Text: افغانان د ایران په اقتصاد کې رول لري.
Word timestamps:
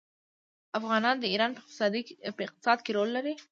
افغانان 0.79 1.15
د 1.19 1.25
ایران 1.33 1.51
په 1.57 1.61
اقتصاد 2.47 2.77
کې 2.85 2.91
رول 2.97 3.09
لري. 3.17 3.33